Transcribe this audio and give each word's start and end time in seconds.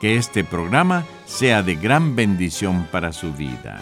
que 0.00 0.16
este 0.16 0.44
programa 0.44 1.04
sea 1.26 1.62
de 1.62 1.76
gran 1.76 2.16
bendición 2.16 2.86
para 2.90 3.12
su 3.12 3.32
vida. 3.32 3.80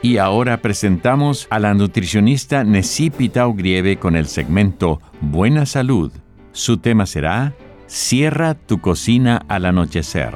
Y 0.00 0.18
ahora 0.18 0.62
presentamos 0.62 1.48
a 1.50 1.58
la 1.58 1.74
nutricionista 1.74 2.62
Nessie 2.62 3.10
Pitao 3.10 3.52
Grieve 3.54 3.98
con 3.98 4.14
el 4.14 4.26
segmento 4.26 5.00
Buena 5.20 5.66
Salud. 5.66 6.12
Su 6.52 6.78
tema 6.78 7.04
será 7.06 7.54
Cierra 7.88 8.54
tu 8.54 8.80
cocina 8.80 9.44
al 9.48 9.64
anochecer. 9.64 10.34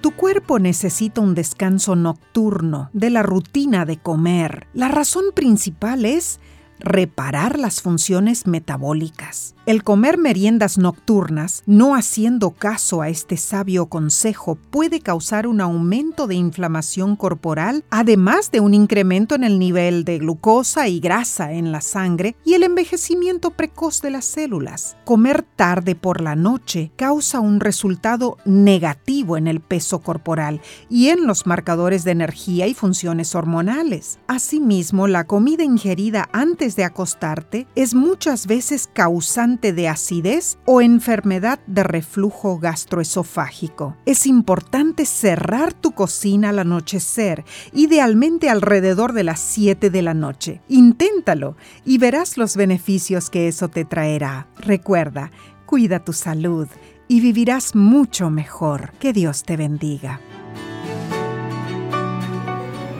Tu 0.00 0.12
cuerpo 0.12 0.58
necesita 0.58 1.20
un 1.20 1.34
descanso 1.34 1.94
nocturno 1.94 2.88
de 2.92 3.10
la 3.10 3.22
rutina 3.22 3.84
de 3.84 3.98
comer. 3.98 4.66
La 4.72 4.88
razón 4.88 5.24
principal 5.34 6.04
es 6.04 6.40
reparar 6.80 7.58
las 7.58 7.82
funciones 7.82 8.46
metabólicas. 8.46 9.54
El 9.68 9.84
comer 9.84 10.16
meriendas 10.16 10.78
nocturnas, 10.78 11.62
no 11.66 11.94
haciendo 11.94 12.52
caso 12.52 13.02
a 13.02 13.10
este 13.10 13.36
sabio 13.36 13.84
consejo, 13.84 14.54
puede 14.54 15.00
causar 15.00 15.46
un 15.46 15.60
aumento 15.60 16.26
de 16.26 16.36
inflamación 16.36 17.16
corporal, 17.16 17.84
además 17.90 18.50
de 18.50 18.60
un 18.60 18.72
incremento 18.72 19.34
en 19.34 19.44
el 19.44 19.58
nivel 19.58 20.04
de 20.04 20.20
glucosa 20.20 20.88
y 20.88 21.00
grasa 21.00 21.52
en 21.52 21.70
la 21.70 21.82
sangre 21.82 22.34
y 22.46 22.54
el 22.54 22.62
envejecimiento 22.62 23.50
precoz 23.50 24.00
de 24.00 24.10
las 24.10 24.24
células. 24.24 24.96
Comer 25.04 25.42
tarde 25.42 25.94
por 25.94 26.22
la 26.22 26.34
noche 26.34 26.90
causa 26.96 27.40
un 27.40 27.60
resultado 27.60 28.38
negativo 28.46 29.36
en 29.36 29.46
el 29.46 29.60
peso 29.60 29.98
corporal 29.98 30.62
y 30.88 31.08
en 31.08 31.26
los 31.26 31.46
marcadores 31.46 32.04
de 32.04 32.12
energía 32.12 32.66
y 32.68 32.72
funciones 32.72 33.34
hormonales. 33.34 34.18
Asimismo, 34.28 35.08
la 35.08 35.24
comida 35.24 35.62
ingerida 35.62 36.30
antes 36.32 36.74
de 36.74 36.84
acostarte 36.84 37.66
es 37.74 37.92
muchas 37.92 38.46
veces 38.46 38.88
causante 38.90 39.57
de 39.60 39.88
acidez 39.88 40.58
o 40.64 40.80
enfermedad 40.80 41.58
de 41.66 41.82
reflujo 41.82 42.58
gastroesofágico. 42.58 43.96
Es 44.06 44.26
importante 44.26 45.04
cerrar 45.04 45.72
tu 45.72 45.92
cocina 45.92 46.50
al 46.50 46.60
anochecer, 46.60 47.44
idealmente 47.72 48.48
alrededor 48.48 49.12
de 49.12 49.24
las 49.24 49.40
7 49.40 49.90
de 49.90 50.02
la 50.02 50.14
noche. 50.14 50.62
Inténtalo 50.68 51.56
y 51.84 51.98
verás 51.98 52.38
los 52.38 52.56
beneficios 52.56 53.30
que 53.30 53.48
eso 53.48 53.68
te 53.68 53.84
traerá. 53.84 54.46
Recuerda, 54.58 55.32
cuida 55.66 56.04
tu 56.04 56.12
salud 56.12 56.68
y 57.08 57.20
vivirás 57.20 57.74
mucho 57.74 58.30
mejor. 58.30 58.92
Que 59.00 59.12
Dios 59.12 59.42
te 59.42 59.56
bendiga. 59.56 60.20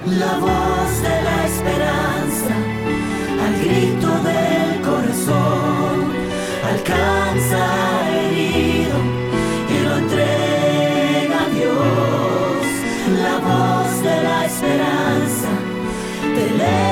La 0.06 0.38
voz 0.38 1.02
de 1.02 1.22
la 1.22 1.46
esperanza, 1.46 2.54
al 3.44 3.60
grito 3.60 4.08
corazón 4.22 4.47
herido 7.38 8.98
y 9.70 9.84
lo 9.84 9.96
Dios. 11.54 12.66
La 13.22 13.38
voz 13.38 14.02
de 14.02 14.22
la 14.22 14.44
esperanza 14.44 15.48
te. 16.34 16.88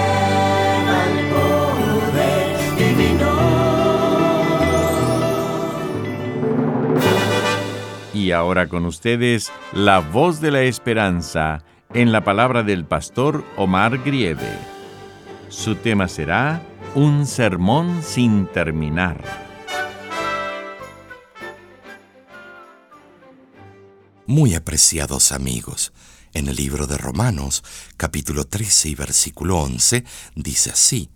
Y 8.27 8.33
ahora 8.33 8.67
con 8.67 8.87
ustedes, 8.87 9.53
la 9.73 10.01
voz 10.01 10.41
de 10.41 10.51
la 10.51 10.63
esperanza 10.63 11.63
en 11.95 12.11
la 12.11 12.25
palabra 12.25 12.65
del 12.65 12.85
pastor 12.85 13.45
Omar 13.57 13.99
Grieve. 13.99 14.51
Su 15.49 15.77
tema 15.77 16.09
será 16.09 16.61
Un 16.97 17.25
sermón 17.27 18.03
sin 18.03 18.47
terminar. 18.47 19.46
Muy 24.29 24.57
apreciados 24.57 25.31
amigos, 25.31 25.93
en 26.33 26.49
el 26.49 26.57
libro 26.57 26.89
de 26.89 26.99
Romanos, 26.99 27.63
capítulo 27.97 28.45
13 28.45 28.89
y 28.89 28.95
versículo 28.97 29.59
11, 29.59 30.05
dice 30.35 30.71
así, 30.71 31.11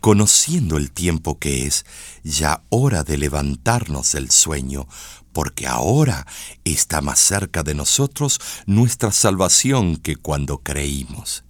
Conociendo 0.00 0.76
el 0.76 0.92
tiempo 0.92 1.40
que 1.40 1.66
es, 1.66 1.84
ya 2.22 2.62
hora 2.68 3.02
de 3.02 3.18
levantarnos 3.18 4.12
del 4.12 4.30
sueño, 4.30 4.86
porque 5.32 5.66
ahora 5.66 6.28
está 6.62 7.00
más 7.00 7.18
cerca 7.18 7.64
de 7.64 7.74
nosotros 7.74 8.40
nuestra 8.66 9.10
salvación 9.10 9.96
que 9.96 10.14
cuando 10.14 10.58
creímos. 10.58 11.42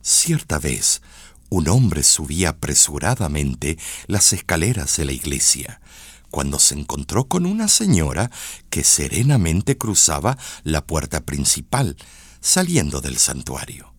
Cierta 0.00 0.58
vez, 0.58 1.02
un 1.50 1.68
hombre 1.68 2.02
subía 2.02 2.50
apresuradamente 2.50 3.76
las 4.06 4.32
escaleras 4.32 4.96
de 4.96 5.04
la 5.04 5.12
iglesia 5.12 5.82
cuando 6.30 6.58
se 6.58 6.74
encontró 6.74 7.28
con 7.28 7.46
una 7.46 7.68
señora 7.68 8.30
que 8.70 8.84
serenamente 8.84 9.76
cruzaba 9.76 10.38
la 10.62 10.86
puerta 10.86 11.20
principal, 11.20 11.96
saliendo 12.40 13.00
del 13.00 13.18
santuario. 13.18 13.94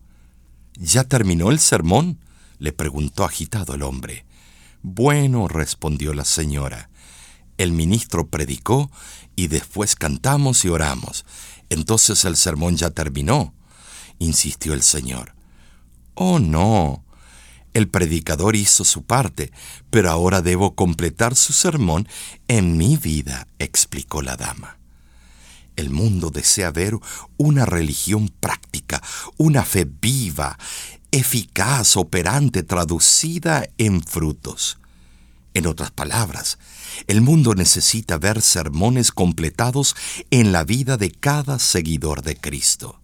¿Ya 0.74 1.04
terminó 1.04 1.50
el 1.50 1.58
sermón? 1.58 2.20
le 2.58 2.72
preguntó 2.72 3.24
agitado 3.24 3.74
el 3.74 3.82
hombre. 3.82 4.26
Bueno, 4.82 5.48
respondió 5.48 6.14
la 6.14 6.24
señora. 6.24 6.90
El 7.58 7.72
ministro 7.72 8.28
predicó 8.28 8.90
y 9.36 9.48
después 9.48 9.96
cantamos 9.96 10.64
y 10.64 10.68
oramos. 10.68 11.24
Entonces 11.68 12.24
el 12.24 12.36
sermón 12.36 12.76
ya 12.76 12.90
terminó, 12.90 13.54
insistió 14.18 14.74
el 14.74 14.82
señor. 14.82 15.34
Oh, 16.14 16.38
no, 16.38 17.04
el 17.74 17.88
predicador 17.88 18.56
hizo 18.56 18.84
su 18.84 19.02
parte, 19.02 19.52
pero 19.90 20.10
ahora 20.10 20.42
debo 20.42 20.74
completar 20.74 21.36
su 21.36 21.52
sermón 21.52 22.08
en 22.48 22.76
mi 22.76 22.96
vida, 22.96 23.46
explicó 23.58 24.22
la 24.22 24.36
dama. 24.36 24.78
El 25.76 25.90
mundo 25.90 26.30
desea 26.30 26.70
ver 26.72 26.98
una 27.36 27.64
religión 27.64 28.28
práctica, 28.40 29.02
una 29.36 29.64
fe 29.64 29.86
viva, 29.86 30.58
eficaz, 31.10 31.96
operante, 31.96 32.62
traducida 32.62 33.68
en 33.78 34.02
frutos. 34.02 34.78
En 35.54 35.66
otras 35.66 35.90
palabras, 35.90 36.58
el 37.06 37.22
mundo 37.22 37.54
necesita 37.54 38.18
ver 38.18 38.40
sermones 38.42 39.10
completados 39.10 39.96
en 40.30 40.52
la 40.52 40.64
vida 40.64 40.96
de 40.96 41.10
cada 41.10 41.58
seguidor 41.58 42.22
de 42.22 42.36
Cristo. 42.36 43.00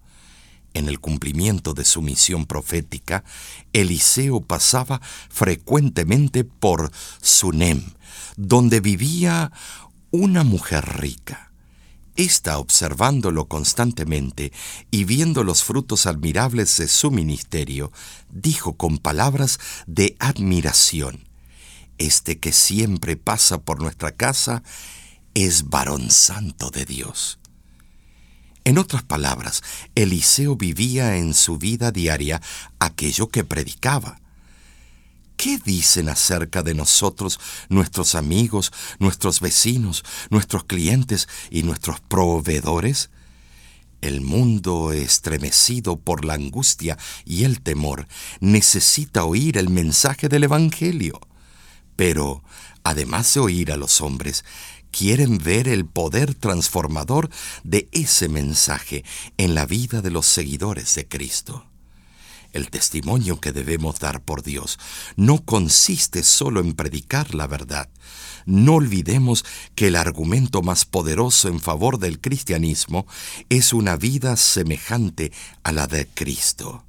En 0.77 0.89
el 0.89 1.01
cumplimiento 1.01 1.73
de 1.73 1.87
su 1.87 2.03
misión 2.03 2.45
profética, 2.45 3.25
Eliseo 3.73 4.43
pasaba 4.43 5.01
frecuentemente 5.31 6.45
por 6.45 6.93
Sunem, 7.23 7.83
donde 8.37 8.81
vivía 8.81 9.53
una 10.11 10.45
mujer 10.45 10.99
rica. 10.99 11.51
Esta, 12.15 12.59
observándolo 12.59 13.47
constantemente 13.49 14.53
y 14.91 15.05
viendo 15.05 15.45
los 15.45 15.65
frutos 15.65 16.05
admirables 16.05 16.77
de 16.77 16.89
su 16.89 17.11
ministerio, 17.11 17.91
dijo 18.29 18.75
con 18.75 18.99
palabras 18.99 19.59
de 19.87 20.15
admiración, 20.19 21.27
Este 21.97 22.39
que 22.39 22.53
siempre 22.53 23.17
pasa 23.17 23.63
por 23.63 23.81
nuestra 23.81 24.13
casa 24.13 24.63
es 25.33 25.71
varón 25.71 26.11
santo 26.11 26.69
de 26.69 26.85
Dios. 26.85 27.39
En 28.67 28.79
otras 28.79 29.05
palabras, 29.05 29.63
Eliseo 29.95 30.57
vivía 30.57 31.19
en 31.19 31.35
su 31.35 31.57
vida 31.57 31.93
diaria 31.93 32.43
aquello 32.81 33.29
que 33.29 33.45
predicaba. 33.45 34.21
¿Qué 35.37 35.61
dicen 35.65 36.09
acerca 36.09 36.65
de 36.65 36.75
nosotros 36.75 37.39
nuestros 37.69 38.17
amigos, 38.17 38.73
nuestros 38.99 39.39
vecinos, 39.39 40.05
nuestros 40.31 40.65
clientes 40.65 41.29
y 41.49 41.63
nuestros 41.63 42.01
proveedores? 42.01 43.11
El 44.01 44.21
mundo, 44.21 44.91
estremecido 44.91 45.97
por 45.97 46.25
la 46.25 46.35
angustia 46.35 46.99
y 47.25 47.45
el 47.45 47.61
temor, 47.61 48.09
necesita 48.41 49.23
oír 49.23 49.59
el 49.59 49.69
mensaje 49.69 50.29
del 50.29 50.43
Evangelio. 50.43 51.21
Pero, 51.95 52.43
además 52.83 53.33
de 53.33 53.41
oír 53.41 53.71
a 53.71 53.77
los 53.77 54.01
hombres, 54.01 54.45
quieren 54.97 55.39
ver 55.39 55.69
el 55.69 55.85
poder 55.85 56.35
transformador 56.35 57.29
de 57.65 57.89
ese 57.93 58.29
mensaje 58.29 59.05
en 59.37 59.55
la 59.55 59.67
vida 59.67 60.01
de 60.01 60.11
los 60.11 60.27
seguidores 60.27 60.95
de 60.95 61.07
Cristo. 61.07 61.67
El 62.53 62.71
testimonio 62.71 63.39
que 63.39 63.53
debemos 63.53 64.01
dar 64.01 64.23
por 64.23 64.43
Dios 64.43 64.79
no 65.17 65.45
consiste 65.45 66.23
solo 66.23 66.61
en 66.61 66.73
predicar 66.73 67.35
la 67.35 67.47
verdad. 67.47 67.91
No 68.47 68.77
olvidemos 68.77 69.45
que 69.75 69.89
el 69.89 69.97
argumento 69.97 70.63
más 70.63 70.87
poderoso 70.87 71.49
en 71.49 71.61
favor 71.61 71.99
del 71.99 72.19
cristianismo 72.19 73.07
es 73.51 73.75
una 73.75 73.97
vida 73.97 74.37
semejante 74.37 75.31
a 75.63 75.73
la 75.73 75.87
de 75.87 76.07
Cristo 76.07 76.85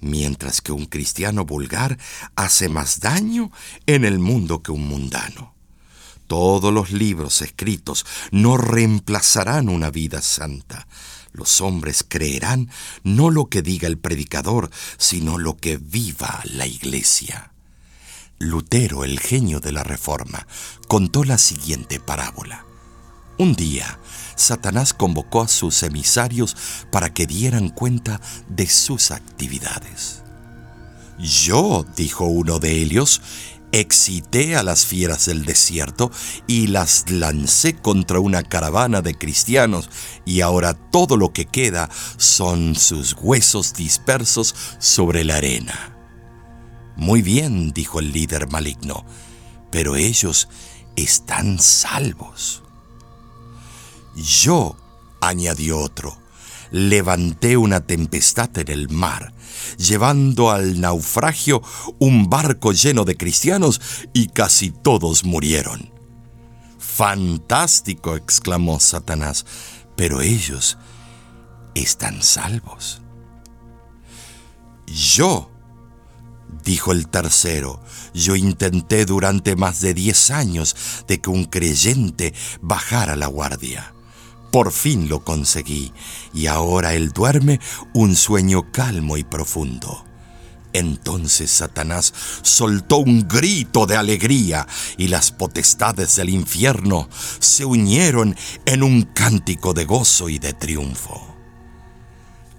mientras 0.00 0.60
que 0.60 0.70
un 0.70 0.86
cristiano 0.86 1.44
vulgar 1.44 1.98
hace 2.36 2.68
más 2.68 3.00
daño 3.00 3.50
en 3.86 4.04
el 4.04 4.20
mundo 4.20 4.62
que 4.62 4.70
un 4.70 4.86
mundano. 4.86 5.57
Todos 6.28 6.72
los 6.72 6.92
libros 6.92 7.42
escritos 7.42 8.06
no 8.30 8.56
reemplazarán 8.56 9.68
una 9.68 9.90
vida 9.90 10.22
santa, 10.22 10.86
los 11.32 11.60
hombres 11.60 12.04
creerán 12.06 12.70
no 13.02 13.30
lo 13.30 13.46
que 13.46 13.62
diga 13.62 13.88
el 13.88 13.98
predicador, 13.98 14.70
sino 14.98 15.38
lo 15.38 15.56
que 15.56 15.78
viva 15.78 16.40
la 16.44 16.66
iglesia. 16.66 17.52
Lutero, 18.38 19.04
el 19.04 19.18
genio 19.20 19.60
de 19.60 19.72
la 19.72 19.84
Reforma, 19.84 20.46
contó 20.86 21.24
la 21.24 21.38
siguiente 21.38 21.98
parábola. 21.98 22.64
Un 23.38 23.54
día, 23.54 23.98
Satanás 24.36 24.92
convocó 24.92 25.42
a 25.42 25.48
sus 25.48 25.82
emisarios 25.82 26.56
para 26.90 27.14
que 27.14 27.26
dieran 27.26 27.70
cuenta 27.70 28.20
de 28.48 28.66
sus 28.66 29.12
actividades. 29.12 30.22
Yo, 31.18 31.84
dijo 31.96 32.26
uno 32.26 32.58
de 32.58 32.80
ellos, 32.82 33.20
excité 33.72 34.56
a 34.56 34.62
las 34.62 34.86
fieras 34.86 35.26
del 35.26 35.44
desierto 35.44 36.10
y 36.46 36.68
las 36.68 37.10
lancé 37.10 37.74
contra 37.74 38.20
una 38.20 38.42
caravana 38.42 39.02
de 39.02 39.14
cristianos 39.14 39.90
y 40.24 40.40
ahora 40.40 40.74
todo 40.74 41.16
lo 41.16 41.32
que 41.32 41.46
queda 41.46 41.90
son 42.16 42.74
sus 42.74 43.14
huesos 43.20 43.74
dispersos 43.74 44.54
sobre 44.78 45.24
la 45.24 45.36
arena. 45.36 45.96
Muy 46.96 47.22
bien, 47.22 47.72
dijo 47.72 48.00
el 48.00 48.12
líder 48.12 48.50
maligno, 48.50 49.04
pero 49.70 49.96
ellos 49.96 50.48
están 50.96 51.58
salvos. 51.60 52.62
Yo, 54.16 54.76
añadió 55.20 55.78
otro, 55.78 56.18
levanté 56.70 57.56
una 57.56 57.80
tempestad 57.80 58.56
en 58.58 58.68
el 58.68 58.88
mar 58.88 59.32
llevando 59.76 60.50
al 60.50 60.80
naufragio 60.80 61.62
un 61.98 62.28
barco 62.28 62.72
lleno 62.72 63.04
de 63.04 63.16
cristianos 63.16 63.80
y 64.12 64.28
casi 64.28 64.70
todos 64.70 65.24
murieron. 65.24 65.90
Fantástico, 66.78 68.16
exclamó 68.16 68.80
Satanás, 68.80 69.46
pero 69.96 70.20
ellos 70.20 70.78
están 71.74 72.22
salvos. 72.22 73.02
Yo, 74.86 75.50
dijo 76.64 76.92
el 76.92 77.08
tercero, 77.08 77.82
yo 78.14 78.36
intenté 78.36 79.04
durante 79.04 79.54
más 79.54 79.80
de 79.80 79.94
diez 79.94 80.30
años 80.30 80.74
de 81.06 81.20
que 81.20 81.30
un 81.30 81.44
creyente 81.44 82.34
bajara 82.60 83.16
la 83.16 83.26
guardia. 83.26 83.94
Por 84.50 84.72
fin 84.72 85.08
lo 85.08 85.24
conseguí, 85.24 85.92
y 86.32 86.46
ahora 86.46 86.94
él 86.94 87.10
duerme 87.10 87.60
un 87.92 88.16
sueño 88.16 88.72
calmo 88.72 89.16
y 89.16 89.24
profundo. 89.24 90.04
Entonces 90.72 91.50
Satanás 91.50 92.12
soltó 92.42 92.98
un 92.98 93.26
grito 93.26 93.86
de 93.86 93.96
alegría 93.96 94.66
y 94.96 95.08
las 95.08 95.32
potestades 95.32 96.16
del 96.16 96.28
infierno 96.28 97.08
se 97.40 97.64
unieron 97.64 98.36
en 98.66 98.82
un 98.82 99.02
cántico 99.02 99.72
de 99.72 99.84
gozo 99.84 100.28
y 100.28 100.38
de 100.38 100.52
triunfo. 100.52 101.34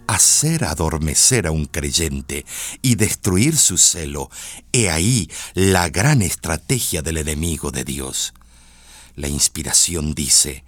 Hacer 0.07 0.63
adormecer 0.63 1.45
a 1.45 1.51
un 1.51 1.65
creyente 1.65 2.45
y 2.81 2.95
destruir 2.95 3.55
su 3.55 3.77
celo, 3.77 4.31
he 4.71 4.89
ahí 4.89 5.29
la 5.53 5.87
gran 5.89 6.23
estrategia 6.23 7.03
del 7.03 7.17
enemigo 7.17 7.69
de 7.69 7.83
Dios. 7.83 8.33
La 9.15 9.27
inspiración 9.27 10.15
dice, 10.15 10.63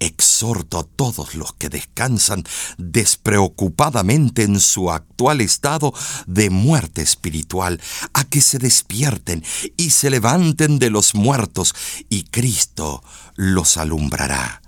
Exhorto 0.00 0.78
a 0.78 0.84
todos 0.84 1.34
los 1.34 1.52
que 1.54 1.68
descansan 1.68 2.44
despreocupadamente 2.78 4.42
en 4.42 4.60
su 4.60 4.90
actual 4.90 5.40
estado 5.40 5.94
de 6.26 6.50
muerte 6.50 7.02
espiritual, 7.02 7.80
a 8.12 8.24
que 8.24 8.40
se 8.40 8.58
despierten 8.58 9.44
y 9.76 9.90
se 9.90 10.10
levanten 10.10 10.78
de 10.78 10.90
los 10.90 11.14
muertos, 11.14 11.74
y 12.08 12.24
Cristo 12.24 13.02
los 13.36 13.76
alumbrará. 13.76 14.62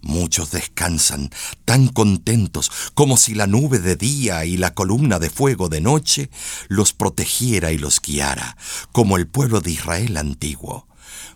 Muchos 0.00 0.52
descansan 0.52 1.30
tan 1.64 1.88
contentos 1.88 2.70
como 2.94 3.16
si 3.16 3.34
la 3.34 3.48
nube 3.48 3.80
de 3.80 3.96
día 3.96 4.44
y 4.44 4.56
la 4.56 4.72
columna 4.72 5.18
de 5.18 5.28
fuego 5.28 5.68
de 5.68 5.80
noche 5.80 6.30
los 6.68 6.92
protegiera 6.92 7.72
y 7.72 7.78
los 7.78 8.00
guiara, 8.00 8.56
como 8.92 9.16
el 9.16 9.26
pueblo 9.26 9.60
de 9.60 9.72
Israel 9.72 10.16
antiguo. 10.16 10.86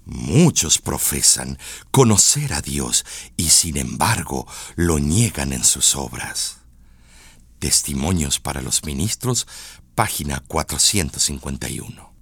Muchos 0.04 0.78
profesan 0.78 1.58
conocer 1.90 2.52
a 2.52 2.60
Dios 2.60 3.04
y 3.36 3.50
sin 3.50 3.76
embargo 3.76 4.46
lo 4.76 4.98
niegan 4.98 5.52
en 5.52 5.64
sus 5.64 5.96
obras. 5.96 6.58
Testimonios 7.58 8.40
para 8.40 8.62
los 8.62 8.84
ministros, 8.84 9.46
página 9.94 10.40
451. 10.40 12.12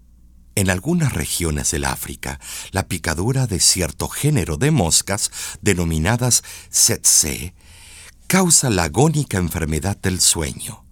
En 0.54 0.68
algunas 0.68 1.12
regiones 1.12 1.70
del 1.70 1.84
África, 1.84 2.40
la 2.72 2.88
picadura 2.88 3.46
de 3.46 3.60
cierto 3.60 4.08
género 4.08 4.56
de 4.56 4.70
moscas, 4.70 5.30
denominadas 5.62 6.42
tsetse, 6.70 7.54
causa 8.26 8.68
la 8.68 8.84
agónica 8.84 9.38
enfermedad 9.38 9.96
del 9.96 10.20
sueño. 10.20 10.84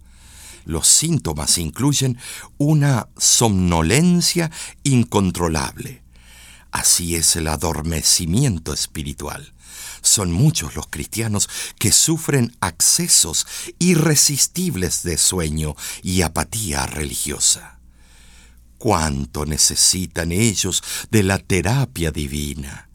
Los 0.65 0.87
síntomas 0.87 1.57
incluyen 1.57 2.17
una 2.57 3.09
somnolencia 3.17 4.51
incontrolable, 4.83 6.03
Así 6.71 7.15
es 7.15 7.35
el 7.35 7.47
adormecimiento 7.47 8.73
espiritual. 8.73 9.53
Son 10.01 10.31
muchos 10.31 10.75
los 10.75 10.87
cristianos 10.87 11.49
que 11.77 11.91
sufren 11.91 12.55
accesos 12.61 13.47
irresistibles 13.79 15.03
de 15.03 15.17
sueño 15.17 15.75
y 16.03 16.21
apatía 16.21 16.85
religiosa. 16.85 17.79
¿Cuánto 18.77 19.45
necesitan 19.45 20.31
ellos 20.31 20.83
de 21.11 21.23
la 21.23 21.37
terapia 21.37 22.11
divina? 22.11 22.89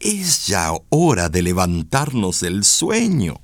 Es 0.00 0.46
ya 0.46 0.70
hora 0.90 1.28
de 1.28 1.42
levantarnos 1.42 2.40
del 2.40 2.64
sueño. 2.64 3.40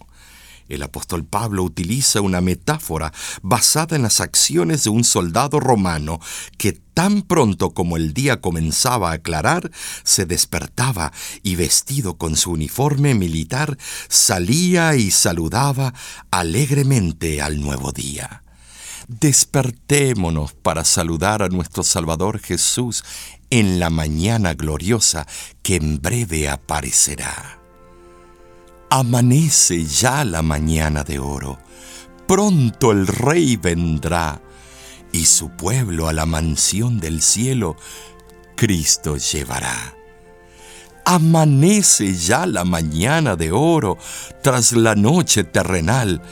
El 0.68 0.82
apóstol 0.82 1.24
Pablo 1.24 1.64
utiliza 1.64 2.20
una 2.20 2.40
metáfora 2.40 3.12
basada 3.42 3.96
en 3.96 4.02
las 4.02 4.20
acciones 4.20 4.84
de 4.84 4.90
un 4.90 5.04
soldado 5.04 5.58
romano 5.58 6.20
que 6.58 6.72
tan 7.00 7.22
pronto 7.22 7.70
como 7.70 7.96
el 7.96 8.12
día 8.12 8.42
comenzaba 8.42 9.08
a 9.08 9.14
aclarar, 9.14 9.70
se 10.02 10.26
despertaba 10.26 11.14
y 11.42 11.56
vestido 11.56 12.18
con 12.18 12.36
su 12.36 12.50
uniforme 12.50 13.14
militar, 13.14 13.78
salía 14.10 14.94
y 14.96 15.10
saludaba 15.10 15.94
alegremente 16.30 17.40
al 17.40 17.58
nuevo 17.58 17.90
día. 17.92 18.42
Despertémonos 19.08 20.52
para 20.52 20.84
saludar 20.84 21.42
a 21.42 21.48
nuestro 21.48 21.84
Salvador 21.84 22.38
Jesús 22.38 23.02
en 23.48 23.80
la 23.80 23.88
mañana 23.88 24.52
gloriosa 24.52 25.26
que 25.62 25.76
en 25.76 26.02
breve 26.02 26.50
aparecerá. 26.50 27.60
Amanece 28.90 29.86
ya 29.86 30.22
la 30.26 30.42
mañana 30.42 31.02
de 31.02 31.18
oro, 31.18 31.58
pronto 32.26 32.92
el 32.92 33.06
rey 33.06 33.56
vendrá, 33.56 34.42
y 35.12 35.26
su 35.26 35.50
pueblo 35.50 36.08
a 36.08 36.12
la 36.12 36.26
mansión 36.26 37.00
del 37.00 37.22
cielo 37.22 37.76
Cristo 38.56 39.16
llevará. 39.16 39.94
Amanece 41.04 42.14
ya 42.14 42.46
la 42.46 42.64
mañana 42.64 43.34
de 43.36 43.52
oro 43.52 43.96
tras 44.42 44.72
la 44.72 44.94
noche 44.94 45.44
terrenal, 45.44 46.22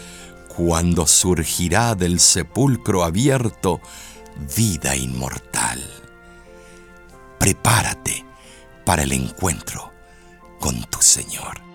cuando 0.49 1.07
surgirá 1.07 1.95
del 1.95 2.21
sepulcro 2.21 3.03
abierto 3.03 3.81
vida 4.57 4.95
inmortal. 4.95 5.83
Prepárate 7.39 8.25
para 8.85 9.05
el 9.05 9.13
encuentro 9.13 9.93
con 10.61 10.83
tu 10.85 11.01
Señor. 11.01 11.68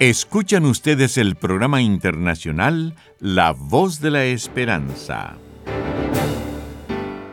Escuchan 0.00 0.64
ustedes 0.64 1.18
el 1.18 1.36
programa 1.36 1.82
internacional 1.82 2.94
La 3.18 3.52
Voz 3.52 4.00
de 4.00 4.10
la 4.10 4.24
Esperanza. 4.24 5.36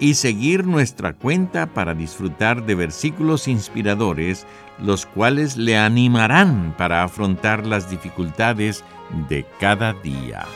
y 0.00 0.14
seguir 0.14 0.66
nuestra 0.66 1.12
cuenta 1.12 1.66
para 1.66 1.94
disfrutar 1.94 2.64
de 2.64 2.76
versículos 2.76 3.46
inspiradores, 3.46 4.46
los 4.82 5.04
cuales 5.04 5.58
le 5.58 5.76
animarán 5.76 6.74
para 6.78 7.02
afrontar 7.02 7.66
las 7.66 7.90
dificultades 7.90 8.82
de 9.28 9.44
cada 9.60 9.92
día. 9.92 10.46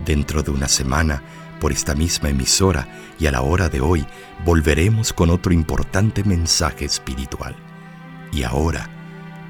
Dentro 0.06 0.44
de 0.44 0.52
una 0.52 0.68
semana, 0.68 1.24
por 1.62 1.72
esta 1.72 1.96
misma 1.96 2.30
emisora 2.30 2.90
y 3.18 3.28
a 3.28 3.32
la 3.32 3.42
hora 3.42 3.70
de 3.70 3.80
hoy, 3.80 4.06
volveremos 4.44 5.14
con 5.14 5.30
otro 5.30 5.54
importante 5.54 6.26
mensaje 6.26 6.84
espiritual. 6.84 7.56
Y 8.34 8.44
ahora, 8.44 8.90